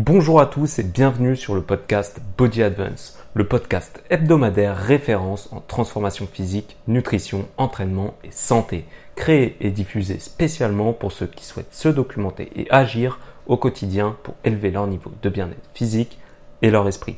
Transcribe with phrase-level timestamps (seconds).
[0.00, 5.60] Bonjour à tous et bienvenue sur le podcast Body Advance, le podcast hebdomadaire référence en
[5.60, 8.84] transformation physique, nutrition, entraînement et santé,
[9.16, 14.36] créé et diffusé spécialement pour ceux qui souhaitent se documenter et agir au quotidien pour
[14.44, 16.20] élever leur niveau de bien-être physique
[16.62, 17.16] et leur esprit.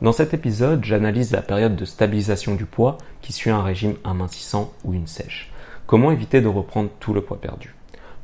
[0.00, 4.72] Dans cet épisode, j'analyse la période de stabilisation du poids qui suit un régime amincissant
[4.84, 5.52] ou une sèche.
[5.88, 7.74] Comment éviter de reprendre tout le poids perdu?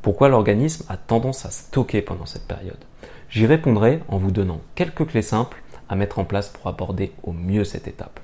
[0.02, 2.78] Pourquoi l'organisme a tendance à stocker pendant cette période?
[3.28, 7.32] J'y répondrai en vous donnant quelques clés simples à mettre en place pour aborder au
[7.32, 8.20] mieux cette étape.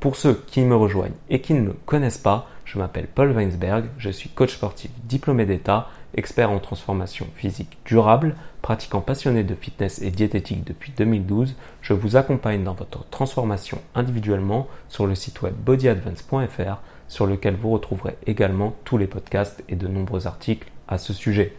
[0.00, 3.84] Pour ceux qui me rejoignent et qui ne me connaissent pas, je m'appelle Paul Weinsberg,
[3.98, 10.00] je suis coach sportif diplômé d'État, expert en transformation physique durable, pratiquant passionné de fitness
[10.02, 11.54] et diététique depuis 2012.
[11.82, 17.70] Je vous accompagne dans votre transformation individuellement sur le site web bodyadvance.fr sur lequel vous
[17.70, 21.54] retrouverez également tous les podcasts et de nombreux articles à ce sujet.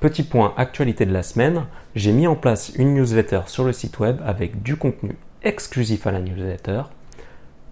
[0.00, 1.64] Petit point actualité de la semaine,
[1.94, 6.12] j'ai mis en place une newsletter sur le site web avec du contenu exclusif à
[6.12, 6.82] la newsletter,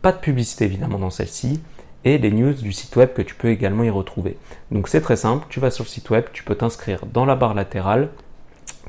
[0.00, 1.61] pas de publicité évidemment dans celle-ci,
[2.05, 4.39] et les news du site web que tu peux également y retrouver.
[4.70, 7.34] Donc c'est très simple, tu vas sur le site web, tu peux t'inscrire dans la
[7.34, 8.08] barre latérale,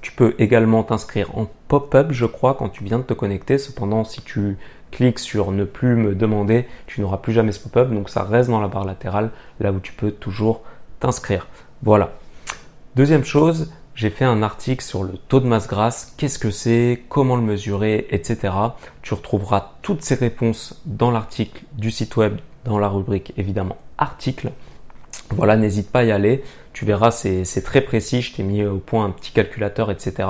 [0.01, 3.57] tu peux également t'inscrire en pop-up, je crois, quand tu viens de te connecter.
[3.57, 4.57] Cependant, si tu
[4.91, 8.49] cliques sur ne plus me demander, tu n'auras plus jamais ce pop-up, donc ça reste
[8.49, 10.61] dans la barre latérale, là où tu peux toujours
[10.99, 11.47] t'inscrire.
[11.81, 12.13] Voilà,
[12.95, 17.03] Deuxième chose, j'ai fait un article sur le taux de masse grasse, qu'est-ce que c'est,
[17.09, 18.53] comment le mesurer, etc.
[19.01, 24.53] Tu retrouveras toutes ces réponses dans l'article du site web, dans la rubrique évidemment article.
[25.31, 26.41] Voilà, n'hésite pas à y aller.
[26.71, 28.21] Tu verras, c'est très précis.
[28.21, 30.29] Je t'ai mis au point un petit calculateur, etc.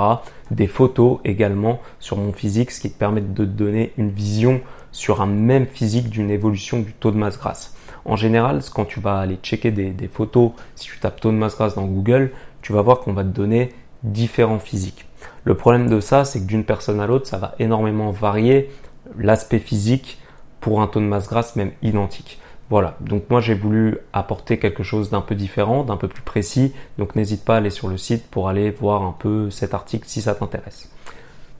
[0.50, 4.60] Des photos également sur mon physique, ce qui te permet de te donner une vision
[4.90, 7.74] sur un même physique d'une évolution du taux de masse grasse.
[8.04, 11.36] En général, quand tu vas aller checker des, des photos, si tu tapes taux de
[11.36, 12.30] masse grasse dans Google,
[12.62, 15.06] tu vas voir qu'on va te donner différents physiques.
[15.44, 18.70] Le problème de ça, c'est que d'une personne à l'autre, ça va énormément varier
[19.18, 20.18] l'aspect physique
[20.60, 22.40] pour un taux de masse grasse même identique.
[22.68, 26.72] Voilà, donc moi j'ai voulu apporter quelque chose d'un peu différent, d'un peu plus précis,
[26.98, 30.08] donc n'hésite pas à aller sur le site pour aller voir un peu cet article
[30.08, 30.90] si ça t'intéresse.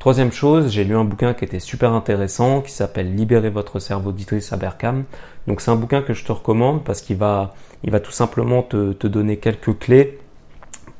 [0.00, 4.10] Troisième chose, j'ai lu un bouquin qui était super intéressant, qui s'appelle Libérer votre cerveau
[4.10, 5.04] d'Idriss Aberkam.
[5.46, 7.54] Donc c'est un bouquin que je te recommande parce qu'il va,
[8.02, 10.18] tout simplement te donner quelques clés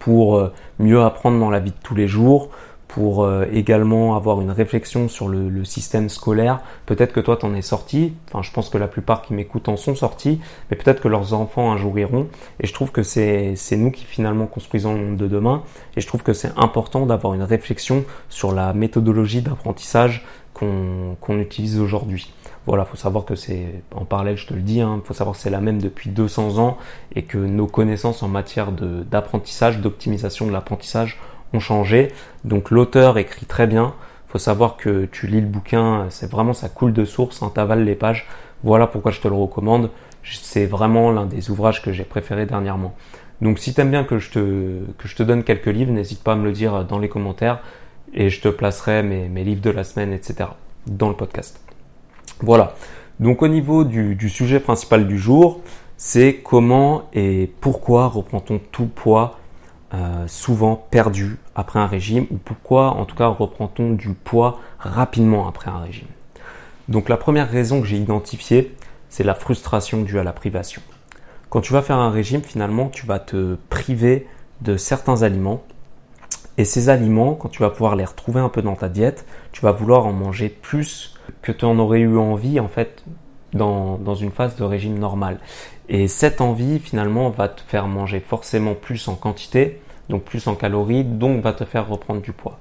[0.07, 2.51] pour euh, mieux apprendre dans la vie de tous les jours,
[2.87, 6.61] pour euh, également avoir une réflexion sur le, système scolaire.
[6.87, 8.13] Peut-être que toi, t'en es sorti.
[8.29, 10.39] Enfin, je pense que la plupart qui m'écoutent en sont sortis,
[10.71, 12.29] mais peut-être que leurs enfants un jour iront.
[12.61, 15.65] Et je trouve que c'est nous qui finalement construisons le monde de demain.
[15.97, 20.25] Et je trouve que c'est important d'avoir une réflexion sur la méthodologie d'apprentissage
[20.55, 22.33] qu'on utilise aujourd'hui.
[22.67, 25.43] Voilà, faut savoir que c'est, en parallèle, je te le dis, hein, faut savoir que
[25.43, 26.79] c'est la même depuis 200 ans
[27.15, 31.19] et que nos connaissances en matière d'apprentissage, d'optimisation de l'apprentissage
[31.53, 32.09] ont changé.
[32.45, 33.95] Donc l'auteur écrit très bien.
[34.29, 37.85] Faut savoir que tu lis le bouquin, c'est vraiment ça coule de source, hein, t'avales
[37.85, 38.27] les pages.
[38.65, 39.91] Voilà pourquoi je te le recommande.
[40.25, 42.97] C'est vraiment l'un des ouvrages que j'ai préféré dernièrement.
[43.41, 46.33] Donc si t'aimes bien que je te que je te donne quelques livres, n'hésite pas
[46.33, 47.61] à me le dire dans les commentaires
[48.13, 50.51] et je te placerai mes, mes livres de la semaine, etc.
[50.87, 51.66] dans le podcast.
[52.41, 52.75] Voilà.
[53.21, 55.61] Donc au niveau du, sujet principal du jour,
[55.97, 59.39] c'est comment et pourquoi reprend-on tout poids
[59.95, 65.49] euh, souvent perdu après un régime ou pourquoi en tout cas reprend-on du poids rapidement
[65.49, 66.09] après un régime?
[66.89, 68.75] Donc la première raison que j'ai identifiée,
[69.09, 70.83] c'est la frustration due à la privation.
[71.49, 74.27] Quand tu vas faire un régime, finalement, tu vas te priver
[74.61, 75.65] de certains aliments.
[76.59, 79.61] Et ces aliments, quand tu vas pouvoir les retrouver un peu dans ta diète, tu
[79.61, 83.05] vas vouloir en manger plus que tu en aurais eu envie en fait
[83.53, 85.39] dans, une phase de régime normal.
[85.89, 90.55] Et cette envie finalement va te faire manger forcément plus en quantité, donc plus en
[90.55, 92.59] calories, donc va te faire reprendre du poids.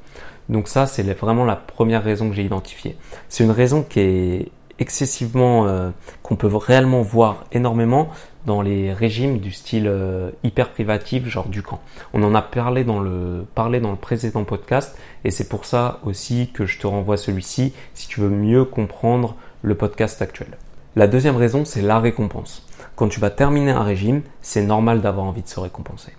[0.50, 2.98] Donc ça c'est vraiment la première raison que j'ai identifiée.
[3.30, 5.90] C'est une raison qui est excessivement, euh,
[6.22, 8.10] qu'on peut réellement voir énormément
[8.46, 11.80] dans les régimes du style euh, hyper privatif, genre du camp.
[12.14, 16.00] On en a parlé dans le, parlé dans le précédent podcast et c'est pour ça
[16.04, 20.58] aussi que je te renvoie celui-ci si tu veux mieux comprendre le podcast actuel.
[20.96, 22.68] La deuxième raison, c'est la récompense.
[22.96, 26.14] Quand tu vas terminer un régime, c'est normal d'avoir envie de se récompenser.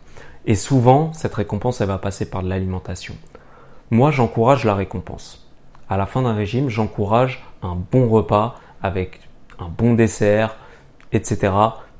[0.44, 3.14] Et souvent, cette récompense, elle va passer par de l'alimentation.
[3.90, 5.49] Moi, j'encourage la récompense.
[5.88, 9.20] À la fin d'un régime, j'encourage un bon repas avec
[9.58, 10.56] un bon dessert,
[11.12, 11.52] etc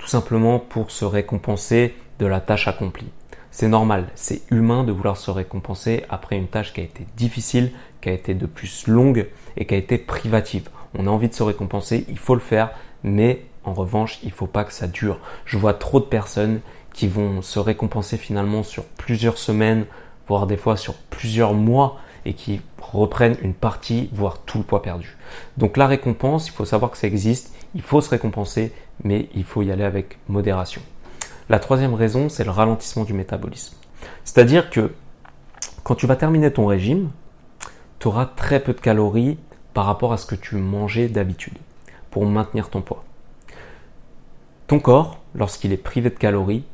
[0.07, 3.09] tout simplement pour se récompenser de la tâche accomplie.
[3.51, 7.73] C'est normal, c'est humain de vouloir se récompenser après une tâche qui a été difficile,
[8.01, 9.27] qui a été de plus longue
[9.57, 10.69] et qui a été privative.
[10.97, 12.71] On a envie de se récompenser, il faut le faire,
[13.03, 15.19] mais en revanche, il ne faut pas que ça dure.
[15.45, 16.61] Je vois trop de personnes
[16.95, 19.87] qui vont se récompenser finalement sur plusieurs semaines,
[20.29, 24.83] voire des fois sur plusieurs mois et qui reprennent une partie, voire tout le poids
[24.83, 25.17] perdu.
[25.57, 28.73] Donc la récompense, il faut savoir que ça existe, il faut se récompenser,
[29.05, 30.83] mais il faut y aller avec modération.
[31.49, 33.77] La troisième raison, c'est le ralentissement du métabolisme.
[34.25, 34.93] C'est-à-dire que
[35.85, 37.11] quand tu vas terminer ton régime,
[38.01, 39.39] tu auras très peu de calories
[39.73, 41.57] par rapport à ce que tu mangeais d'habitude
[42.11, 43.05] pour maintenir ton poids.
[44.67, 46.65] Ton corps, lorsqu'il est privé de calories,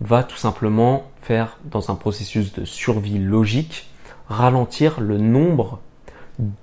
[0.00, 3.88] va tout simplement faire, dans un processus de survie logique,
[4.28, 5.80] ralentir le nombre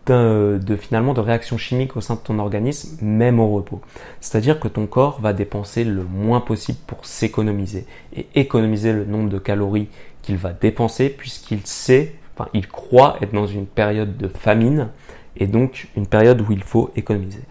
[0.05, 3.81] de, finalement de réactions chimiques au sein de ton organisme, même au repos.
[4.19, 7.85] C'est-à-dire que ton corps va dépenser le moins possible pour s'économiser
[8.15, 9.87] et économiser le nombre de calories
[10.21, 14.89] qu'il va dépenser puisqu'il sait, enfin il croit être dans une période de famine
[15.37, 17.41] et donc une période où il faut économiser.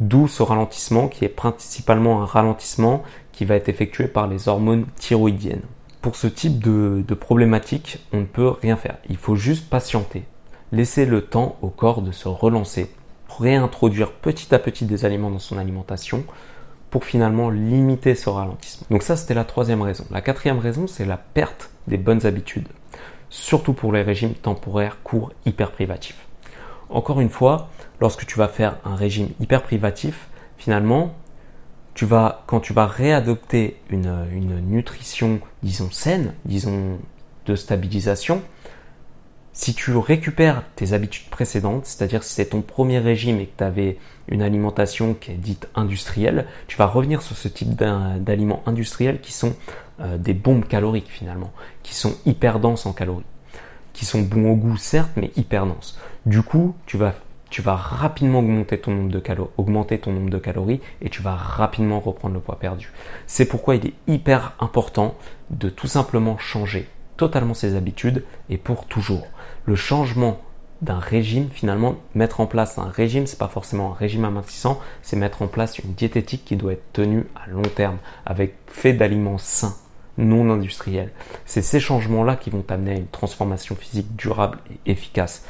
[0.00, 3.02] D'où ce ralentissement qui est principalement un ralentissement
[3.32, 5.62] qui va être effectué par les hormones thyroïdiennes.
[6.02, 8.96] Pour ce type de, problématique, on ne peut rien faire.
[9.10, 10.24] Il faut juste patienter.
[10.72, 12.90] Laisser le temps au corps de se relancer,
[13.38, 16.24] réintroduire petit à petit des aliments dans son alimentation
[16.90, 18.86] pour finalement limiter ce ralentissement.
[18.90, 20.06] Donc ça, c'était la troisième raison.
[20.10, 22.68] La quatrième raison, c'est la perte des bonnes habitudes,
[23.28, 26.26] surtout pour les régimes temporaires courts hyper privatifs.
[26.88, 27.68] Encore une fois,
[28.00, 31.14] lorsque tu vas faire un régime hyper privatif, finalement,
[32.00, 36.98] tu vas, quand tu vas réadopter une, une nutrition, disons, saine, disons,
[37.44, 38.40] de stabilisation,
[39.52, 43.64] si tu récupères tes habitudes précédentes, c'est-à-dire si c'est ton premier régime et que tu
[43.64, 43.98] avais
[44.28, 49.34] une alimentation qui est dite industrielle, tu vas revenir sur ce type d'aliments industriels qui
[49.34, 49.54] sont
[50.00, 51.52] euh, des bombes caloriques finalement,
[51.82, 53.24] qui sont hyper denses en calories,
[53.92, 55.98] qui sont bons au goût certes, mais hyper denses.
[56.24, 57.12] Du coup, tu vas
[57.50, 59.10] tu vas rapidement augmenter ton nombre
[60.30, 62.92] de calories, et tu vas rapidement reprendre le poids perdu.
[63.26, 65.16] C'est pourquoi il est hyper important
[65.50, 69.26] de tout simplement changer totalement ses habitudes et pour toujours.
[69.66, 70.40] Le changement
[70.80, 75.16] d'un régime, finalement, mettre en place un régime, c'est pas forcément un régime amincissant, c'est
[75.16, 79.36] mettre en place une diététique qui doit être tenue à long terme, avec fait d'aliments
[79.36, 79.74] sains,
[80.16, 81.12] non industriels.
[81.44, 85.44] C'est ces changements-là qui vont t'amener à une transformation physique durable et efficace.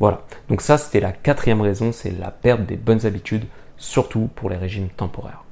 [0.00, 0.22] Voilà.
[0.48, 3.44] Donc ça, c'était la quatrième raison, c'est la perte des bonnes habitudes,
[3.76, 5.44] surtout pour les régimes temporaires.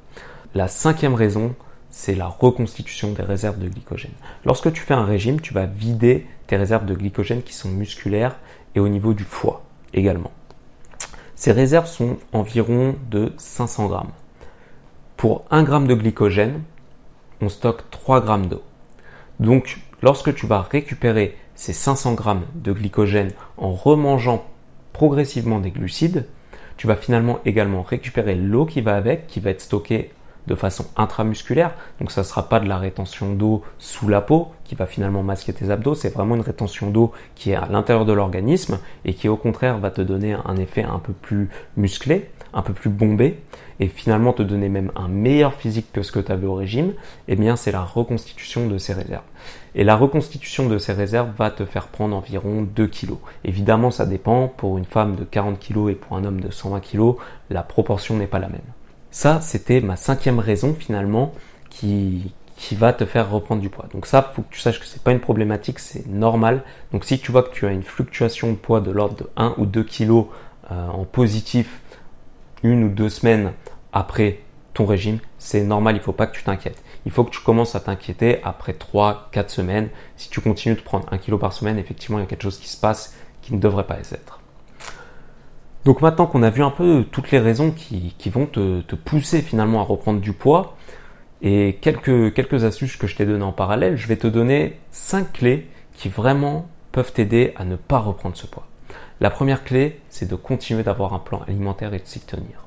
[0.54, 1.54] La cinquième raison,
[1.90, 4.12] c'est la reconstitution des réserves de glycogène.
[4.44, 8.36] Lorsque tu fais un régime, tu vas vider tes réserves de glycogène qui sont musculaires
[8.74, 9.62] et au niveau du foie
[9.92, 10.32] également.
[11.34, 14.12] Ces réserves sont environ de 500 grammes.
[15.16, 16.62] Pour 1 gramme de glycogène,
[17.40, 18.62] on stocke 3 grammes d'eau.
[19.40, 24.44] Donc, lorsque tu vas récupérer ces 500 grammes de glycogène en remangeant
[24.92, 26.26] progressivement des glucides,
[26.76, 30.10] tu vas finalement également récupérer l'eau qui va avec, qui va être stockée
[30.46, 31.72] de façon intramusculaire.
[32.00, 35.22] Donc ça ne sera pas de la rétention d'eau sous la peau qui va finalement
[35.22, 39.12] masquer tes abdos, c'est vraiment une rétention d'eau qui est à l'intérieur de l'organisme et
[39.12, 42.88] qui au contraire va te donner un effet un peu plus musclé, un peu plus
[42.88, 43.38] bombé
[43.80, 46.94] et finalement te donner même un meilleur physique que ce que tu avais au régime,
[47.28, 49.24] eh bien c'est la reconstitution de ces réserves.
[49.74, 53.14] Et la reconstitution de ces réserves va te faire prendre environ 2 kg.
[53.44, 54.48] Évidemment, ça dépend.
[54.48, 57.14] Pour une femme de 40 kg et pour un homme de 120 kg,
[57.50, 58.60] la proportion n'est pas la même.
[59.12, 61.34] Ça, c'était ma cinquième raison finalement
[61.68, 62.32] qui,
[62.72, 63.84] va te faire reprendre du poids.
[63.92, 66.64] Donc ça, faut que tu saches que c'est pas une problématique, c'est normal.
[66.92, 69.56] Donc si tu vois que tu as une fluctuation de poids de l'ordre de 1
[69.58, 70.26] ou 2 kilos
[70.70, 71.82] euh, en positif
[72.62, 73.52] une ou deux semaines
[73.92, 74.38] après
[74.72, 76.82] ton régime, c'est normal, il faut pas que tu t'inquiètes.
[77.04, 79.90] Il faut que tu commences à t'inquiéter après 3 4 semaines.
[80.16, 82.58] Si tu continues de prendre 1 kg par semaine, effectivement, il y a quelque chose
[82.58, 84.41] qui se passe qui ne devrait pas être.
[85.84, 89.80] Donc maintenant qu'on a vu un peu toutes les raisons qui, vont te, pousser finalement
[89.80, 90.76] à reprendre du poids
[91.42, 95.32] et quelques, quelques astuces que je t'ai données en parallèle, je vais te donner 5
[95.32, 98.66] clés qui vraiment peuvent t'aider à ne pas reprendre ce poids.
[99.20, 102.66] La première clé, c'est de continuer d'avoir un plan alimentaire et de s'y tenir.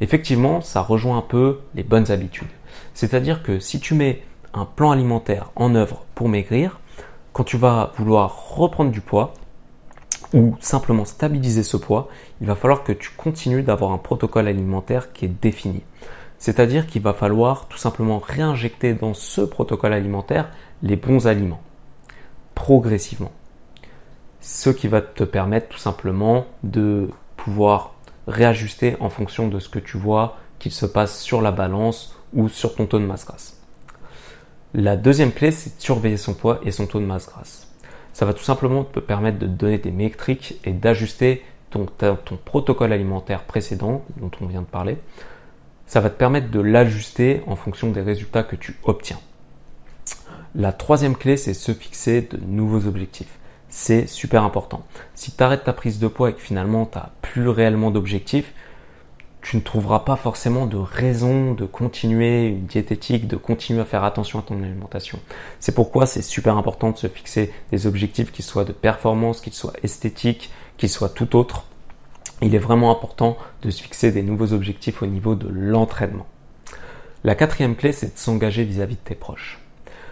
[0.00, 2.48] Effectivement, ça rejoint un peu les bonnes habitudes.
[2.92, 6.80] C'est-à-dire que si tu mets un plan alimentaire en œuvre pour maigrir,
[7.32, 9.32] quand tu vas vouloir reprendre du poids,
[10.34, 12.08] ou simplement stabiliser ce poids,
[12.40, 15.82] il va falloir que tu continues d'avoir un protocole alimentaire qui est défini.
[16.38, 20.50] C'est-à-dire qu'il va falloir tout simplement réinjecter dans ce protocole alimentaire
[20.82, 21.62] les bons aliments,
[22.54, 23.32] progressivement.
[24.40, 27.94] Ce qui va te permettre tout simplement de pouvoir
[28.26, 32.48] réajuster en fonction de ce que tu vois qu'il se passe sur la balance ou
[32.48, 33.60] sur ton taux de masse grasse.
[34.74, 37.71] La deuxième clé, c'est de surveiller son poids et son taux de masse grasse
[38.12, 42.92] ça va tout simplement te permettre de donner des métriques et d'ajuster ton, ton, protocole
[42.92, 44.98] alimentaire précédent dont on vient de parler.
[45.86, 49.18] Ça va te permettre de l'ajuster en fonction des résultats que tu obtiens.
[50.54, 53.38] La troisième clé, c'est se fixer de nouveaux objectifs.
[53.70, 54.84] C'est super important.
[55.14, 58.52] Si tu arrêtes ta prise de poids et que finalement tu n'as plus réellement d'objectifs,
[59.42, 64.04] tu ne trouveras pas forcément de raison de continuer une diététique, de continuer à faire
[64.04, 65.18] attention à ton alimentation.
[65.58, 69.52] C'est pourquoi c'est super important de se fixer des objectifs qui soient de performance, qu'ils
[69.52, 71.64] soient esthétiques, qu'ils soient tout autre.
[72.40, 76.26] Il est vraiment important de se fixer des nouveaux objectifs au niveau de l'entraînement.
[77.24, 79.60] La quatrième clé, c'est de s'engager vis-à-vis de tes proches.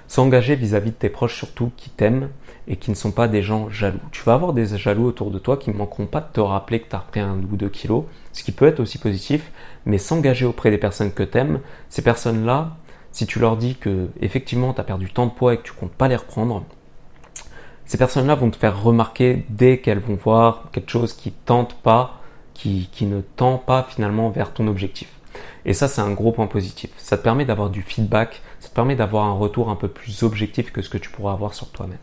[0.09, 2.31] S'engager vis-à-vis de tes proches surtout qui t'aiment
[2.69, 3.99] et qui ne sont pas des gens jaloux.
[4.13, 6.81] Tu vas avoir des jaloux autour de toi qui ne manqueront pas de te rappeler
[6.81, 9.51] que tu as repris un ou deux kilos, ce qui peut être aussi positif,
[9.87, 12.77] mais s'engager auprès des personnes que tu aimes, ces personnes-là,
[13.13, 15.73] si tu leur dis que effectivement tu as perdu tant de poids et que tu
[15.73, 16.65] comptes pas les reprendre,
[17.87, 22.21] ces personnes-là vont te faire remarquer dès qu'elles vont voir quelque chose qui tente pas,
[22.55, 25.09] qui, qui ne tend pas finalement vers ton objectif.
[25.65, 26.91] Et ça, c'est un gros point positif.
[26.97, 30.23] Ça te permet d'avoir du feedback, ça te permet d'avoir un retour un peu plus
[30.23, 31.99] objectif que ce que tu pourras avoir sur toi-même.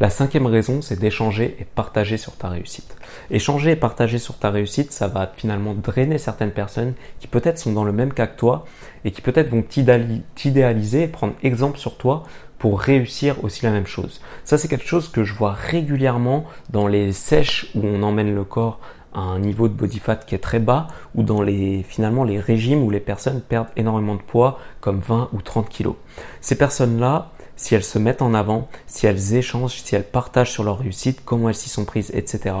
[0.00, 2.96] La cinquième raison, c'est d'échanger et partager sur ta réussite.
[3.30, 7.72] Échanger et partager sur ta réussite, ça va finalement drainer certaines personnes qui peut-être sont
[7.72, 8.64] dans le même cas que toi
[9.04, 12.22] et qui peut-être vont t'idéaliser et prendre exemple sur toi
[12.58, 14.20] pour réussir aussi la même chose.
[14.44, 18.44] Ça, c'est quelque chose que je vois régulièrement dans les sèches où on emmène le
[18.44, 18.80] corps
[19.14, 22.38] à un niveau de body fat qui est très bas ou dans les finalement les
[22.38, 25.96] régimes où les personnes perdent énormément de poids comme 20 ou 30 kilos.
[26.40, 30.64] Ces personnes-là, si elles se mettent en avant, si elles échangent, si elles partagent sur
[30.64, 32.54] leur réussite, comment elles s'y sont prises, etc.,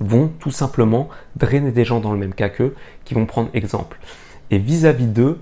[0.00, 3.98] vont tout simplement drainer des gens dans le même cas qu'eux qui vont prendre exemple.
[4.50, 5.40] Et vis-à-vis d'eux,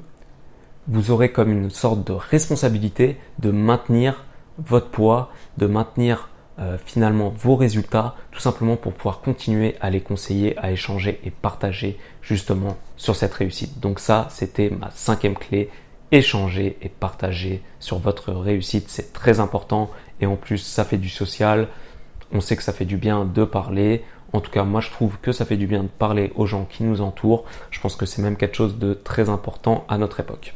[0.89, 4.25] vous aurez comme une sorte de responsabilité de maintenir
[4.59, 10.01] votre poids, de maintenir euh, finalement vos résultats, tout simplement pour pouvoir continuer à les
[10.01, 13.81] conseiller, à échanger et partager justement sur cette réussite.
[13.81, 15.69] Donc ça, c'était ma cinquième clé.
[16.15, 19.91] Échanger et partager sur votre réussite, c'est très important.
[20.21, 21.67] Et en plus, ça fait du social.
[22.31, 24.05] On sait que ça fait du bien de parler.
[24.33, 26.67] En tout cas, moi, je trouve que ça fait du bien de parler aux gens
[26.71, 27.45] qui nous entourent.
[27.73, 30.55] Je pense que c'est même quelque chose de très important à notre époque.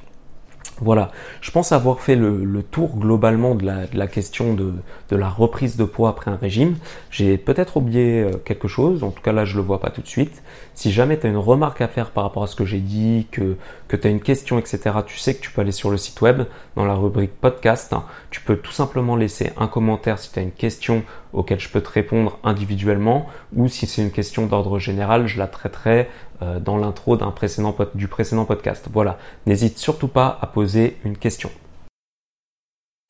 [0.81, 4.73] Voilà, je pense avoir fait le, tour globalement de la, question de,
[5.11, 6.77] la reprise de poids après un régime.
[7.11, 10.03] J'ai peut-être oublié euh, quelque chose, en tout cas là je le vois pas tout
[10.03, 10.43] de suite.
[10.75, 13.27] Si jamais tu as une remarque à faire par rapport à ce que j'ai dit,
[13.33, 13.57] que,
[13.89, 16.21] que tu as une question, etc., tu sais que tu peux aller sur le site
[16.21, 16.43] web,
[16.77, 17.95] dans la rubrique podcast.
[18.31, 21.81] Tu peux tout simplement laisser un commentaire si tu as une question auquel je peux
[21.81, 26.09] te répondre individuellement, ou si c'est une question d'ordre général, je la traiterai
[26.43, 28.89] euh, dans l'intro d'un précédent, du précédent podcast.
[28.93, 31.51] Voilà, n'hésite surtout pas à poser une question.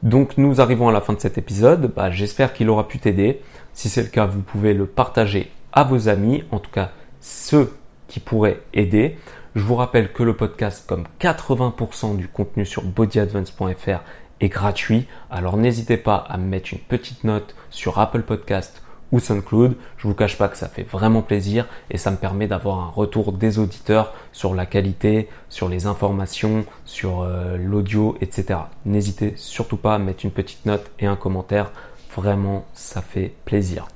[0.02, 3.40] Donc nous arrivons à la fin de cet épisode, bah, j'espère qu'il aura pu t'aider.
[3.72, 7.72] Si c'est le cas, vous pouvez le partager à vos amis, en tout cas ceux
[8.06, 9.18] qui pourraient aider.
[9.54, 14.00] Je vous rappelle que le podcast, comme 80% du contenu sur bodyadvance.fr,
[14.42, 15.08] gratuit.
[15.30, 18.80] Alors n'hésitez pas à mettre une petite note sur Apple Podcast
[19.12, 19.74] ou SoundCloud.
[19.96, 22.88] Je vous cache pas que ça fait vraiment plaisir et ça me permet d'avoir un
[22.88, 28.60] retour des auditeurs sur la qualité, sur les informations, sur euh, l'audio, etc.
[28.84, 31.72] N'hésitez surtout pas à mettre une petite note et un commentaire.
[32.14, 33.88] Vraiment, ça fait plaisir.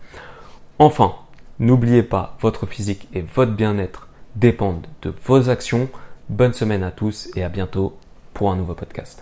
[0.78, 1.14] Enfin,
[1.58, 5.88] n'oubliez pas, votre physique et votre bien-être dépendent de vos actions.
[6.28, 7.96] Bonne semaine à tous et à bientôt
[8.32, 9.20] pour un nouveau podcast.